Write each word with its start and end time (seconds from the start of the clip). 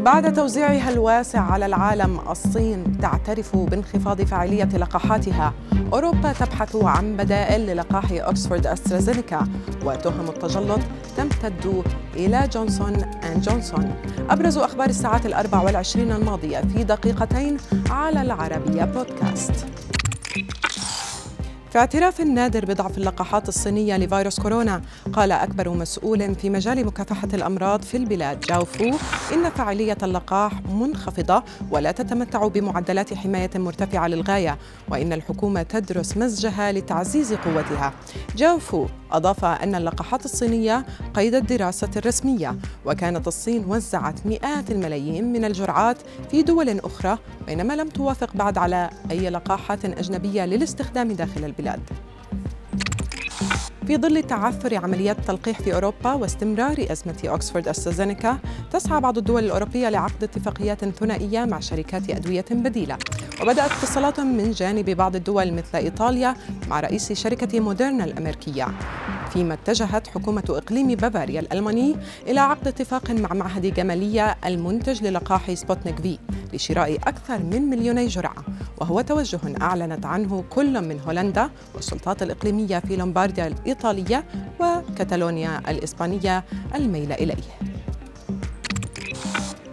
بعد 0.00 0.32
توزيعها 0.32 0.90
الواسع 0.90 1.40
على 1.40 1.66
العالم 1.66 2.20
الصين 2.30 2.98
تعترف 2.98 3.56
بانخفاض 3.56 4.22
فاعلية 4.22 4.64
لقاحاتها. 4.64 5.54
أوروبا 5.92 6.32
تبحث 6.32 6.76
عن 6.76 7.16
بدائل 7.16 7.60
للقاح 7.60 8.04
أكسفورد 8.12 8.66
أسترازينيكا 8.66 9.48
وتهم 9.84 10.28
التجلط 10.28 10.80
تمتد 11.16 11.82
إلى 12.16 12.48
جونسون 12.52 12.94
أند 13.24 13.42
جونسون. 13.42 13.94
أبرز 14.30 14.58
أخبار 14.58 14.88
الساعات 14.88 15.26
الأربع 15.26 15.62
والعشرين 15.62 16.12
الماضية 16.12 16.60
في 16.60 16.84
دقيقتين 16.84 17.56
على 17.90 18.22
العربية 18.22 18.84
بودكاست. 18.84 19.66
في 21.70 21.78
اعتراف 21.78 22.20
نادر 22.20 22.64
بضعف 22.64 22.98
اللقاحات 22.98 23.48
الصينية 23.48 23.96
لفيروس 23.96 24.40
كورونا 24.40 24.82
قال 25.12 25.32
أكبر 25.32 25.68
مسؤول 25.68 26.34
في 26.34 26.50
مجال 26.50 26.86
مكافحة 26.86 27.28
الأمراض 27.34 27.82
في 27.82 27.96
البلاد 27.96 28.40
جاو 28.40 28.64
فو 28.64 28.84
إن 29.34 29.50
فاعلية 29.50 29.96
اللقاح 30.02 30.52
منخفضة 30.62 31.42
ولا 31.70 31.92
تتمتع 31.92 32.46
بمعدلات 32.46 33.14
حماية 33.14 33.50
مرتفعة 33.54 34.08
للغاية 34.08 34.58
وإن 34.88 35.12
الحكومة 35.12 35.62
تدرس 35.62 36.16
مزجها 36.16 36.72
لتعزيز 36.72 37.32
قوتها. 37.34 37.92
جاو 38.36 38.58
فو 38.58 38.86
أضاف 39.12 39.44
أن 39.44 39.74
اللقاحات 39.74 40.24
الصينية 40.24 40.86
قيد 41.14 41.34
الدراسة 41.34 41.90
الرسمية 41.96 42.56
وكانت 42.86 43.28
الصين 43.28 43.64
وزعت 43.64 44.26
مئات 44.26 44.70
الملايين 44.70 45.32
من 45.32 45.44
الجرعات 45.44 45.96
في 46.30 46.42
دول 46.42 46.78
أخرى 46.78 47.18
بينما 47.46 47.72
لم 47.74 47.88
توافق 47.88 48.36
بعد 48.36 48.58
على 48.58 48.90
أي 49.10 49.30
لقاحات 49.30 49.84
أجنبية 49.84 50.44
للاستخدام 50.44 51.12
داخل 51.12 51.44
البلاد. 51.44 51.80
في 53.86 53.96
ظل 53.96 54.22
تعثر 54.22 54.76
عمليات 54.76 55.18
التلقيح 55.18 55.60
في 55.60 55.74
أوروبا 55.74 56.12
واستمرار 56.12 56.86
أزمة 56.90 57.18
أكسفورد 57.24 57.68
أسترازينيكا 57.68 58.38
تسعى 58.72 59.00
بعض 59.00 59.18
الدول 59.18 59.44
الأوروبية 59.44 59.88
لعقد 59.88 60.22
اتفاقيات 60.22 60.84
ثنائية 60.84 61.44
مع 61.44 61.60
شركات 61.60 62.10
أدوية 62.10 62.44
بديلة. 62.50 62.98
وبدأت 63.42 63.70
اتصالات 63.70 64.20
من 64.20 64.50
جانب 64.50 64.90
بعض 64.90 65.16
الدول 65.16 65.52
مثل 65.52 65.78
إيطاليا 65.78 66.34
مع 66.68 66.80
رئيس 66.80 67.12
شركة 67.12 67.60
موديرنا 67.60 68.04
الأمريكية 68.04 68.66
فيما 69.32 69.54
اتجهت 69.54 70.06
حكومة 70.06 70.42
إقليم 70.48 70.86
بافاريا 70.86 71.40
الألماني 71.40 71.96
إلى 72.26 72.40
عقد 72.40 72.68
اتفاق 72.68 73.10
مع 73.10 73.34
معهد 73.34 73.66
جمالية 73.74 74.36
المنتج 74.46 75.02
للقاح 75.04 75.54
سبوتنيك 75.54 76.00
في 76.00 76.18
لشراء 76.52 76.94
أكثر 76.94 77.38
من 77.38 77.62
مليوني 77.62 78.06
جرعة 78.06 78.44
وهو 78.80 79.00
توجه 79.00 79.40
أعلنت 79.60 80.06
عنه 80.06 80.44
كل 80.50 80.80
من 80.88 81.00
هولندا 81.00 81.50
والسلطات 81.74 82.22
الإقليمية 82.22 82.78
في 82.78 82.96
لومبارديا 82.96 83.46
الإيطالية 83.46 84.24
وكتالونيا 84.60 85.70
الإسبانية 85.70 86.44
الميل 86.74 87.12
إليه. 87.12 87.69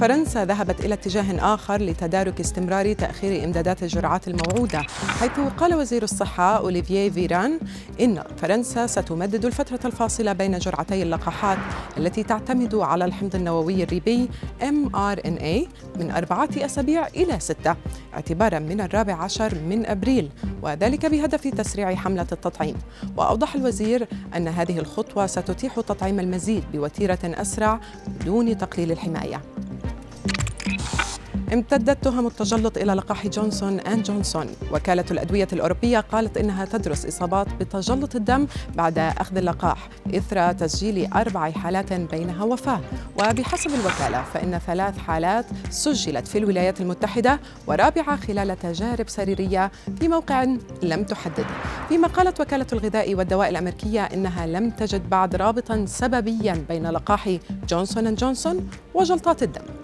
فرنسا 0.00 0.44
ذهبت 0.44 0.84
إلى 0.84 0.94
اتجاه 0.94 1.54
آخر 1.54 1.82
لتدارك 1.82 2.40
استمرار 2.40 2.92
تأخير 2.92 3.44
إمدادات 3.44 3.82
الجرعات 3.82 4.28
الموعودة 4.28 4.78
حيث 5.20 5.40
قال 5.56 5.74
وزير 5.74 6.02
الصحة 6.02 6.56
أوليفييه 6.56 7.10
فيران 7.10 7.60
إن 8.00 8.22
فرنسا 8.36 8.86
ستمدد 8.86 9.44
الفترة 9.44 9.80
الفاصلة 9.84 10.32
بين 10.32 10.58
جرعتي 10.58 11.02
اللقاحات 11.02 11.58
التي 11.98 12.22
تعتمد 12.22 12.74
على 12.74 13.04
الحمض 13.04 13.34
النووي 13.34 13.82
الريبي 13.82 14.28
mRNA 14.60 15.68
من 15.98 16.10
أربعة 16.10 16.48
أسابيع 16.56 17.06
إلى 17.06 17.40
ستة 17.40 17.76
اعتبارا 18.14 18.58
من 18.58 18.80
الرابع 18.80 19.14
عشر 19.14 19.54
من 19.54 19.86
أبريل 19.86 20.30
وذلك 20.62 21.06
بهدف 21.06 21.48
تسريع 21.48 21.94
حملة 21.94 22.26
التطعيم. 22.32 22.76
وأوضح 23.16 23.54
الوزير 23.54 24.08
أن 24.36 24.48
هذه 24.48 24.78
الخطوة 24.78 25.26
ستتيح 25.26 25.80
تطعيم 25.80 26.20
المزيد 26.20 26.64
بوتيرة 26.72 27.18
أسرع 27.24 27.80
بدون 28.06 28.58
تقليل 28.58 28.92
الحماية. 28.92 29.42
امتدت 31.52 32.04
تهم 32.04 32.26
التجلط 32.26 32.78
إلى 32.78 32.92
لقاح 32.92 33.26
جونسون 33.26 33.80
أند 33.80 34.02
جونسون. 34.02 34.46
وكالة 34.72 35.04
الأدوية 35.10 35.48
الأوروبية 35.52 36.00
قالت 36.00 36.36
إنها 36.36 36.64
تدرس 36.64 37.06
إصابات 37.06 37.46
بتجلط 37.60 38.16
الدم 38.16 38.46
بعد 38.74 38.98
أخذ 38.98 39.36
اللقاح 39.36 39.88
إثر 40.14 40.52
تسجيل 40.52 41.12
أربع 41.12 41.50
حالات 41.50 41.92
بينها 41.92 42.44
وفاة. 42.44 42.80
وبحسب 43.18 43.70
الوكالة 43.70 44.24
فإن 44.34 44.58
ثلاث 44.66 44.98
حالات 44.98 45.46
سجلت 45.70 46.28
في 46.28 46.38
الولايات 46.38 46.80
المتحدة 46.80 47.40
ورابعة 47.66 48.16
خلال 48.16 48.58
تجارب 48.58 49.08
سريرية 49.08 49.70
في 50.00 50.08
موقع 50.08 50.46
لم 50.82 51.04
تحدد. 51.04 51.46
فيما 51.88 52.08
قالت 52.08 52.40
وكالة 52.40 52.66
الغذاء 52.72 53.14
والدواء 53.14 53.48
الأمريكية 53.48 54.04
إنها 54.04 54.46
لم 54.46 54.70
تجد 54.70 55.10
بعد 55.10 55.36
رابطا 55.36 55.84
سببيا 55.86 56.64
بين 56.68 56.86
لقاح 56.86 57.38
جونسون 57.68 58.06
أند 58.06 58.18
جونسون 58.18 58.70
وجلطات 58.94 59.42
الدم. 59.42 59.79